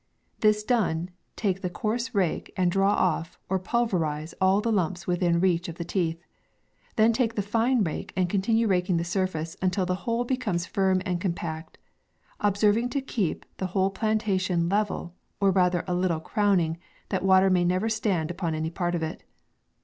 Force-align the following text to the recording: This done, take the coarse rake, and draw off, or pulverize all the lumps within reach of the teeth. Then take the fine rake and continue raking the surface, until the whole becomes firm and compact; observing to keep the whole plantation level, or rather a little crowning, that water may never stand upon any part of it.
This 0.39 0.63
done, 0.63 1.11
take 1.35 1.61
the 1.61 1.69
coarse 1.69 2.15
rake, 2.15 2.51
and 2.57 2.71
draw 2.71 2.91
off, 2.93 3.37
or 3.49 3.59
pulverize 3.59 4.33
all 4.41 4.59
the 4.59 4.71
lumps 4.71 5.05
within 5.05 5.39
reach 5.39 5.69
of 5.69 5.75
the 5.75 5.85
teeth. 5.85 6.19
Then 6.95 7.13
take 7.13 7.35
the 7.35 7.43
fine 7.43 7.83
rake 7.83 8.11
and 8.15 8.27
continue 8.27 8.65
raking 8.67 8.97
the 8.97 9.03
surface, 9.03 9.55
until 9.61 9.85
the 9.85 9.93
whole 10.09 10.23
becomes 10.23 10.65
firm 10.65 11.03
and 11.05 11.21
compact; 11.21 11.77
observing 12.39 12.89
to 12.89 12.99
keep 13.01 13.45
the 13.57 13.67
whole 13.77 13.91
plantation 13.91 14.67
level, 14.69 15.13
or 15.39 15.51
rather 15.51 15.83
a 15.85 15.93
little 15.93 16.19
crowning, 16.19 16.79
that 17.09 17.21
water 17.21 17.51
may 17.51 17.63
never 17.63 17.87
stand 17.87 18.31
upon 18.31 18.55
any 18.55 18.71
part 18.71 18.95
of 18.95 19.03
it. 19.03 19.21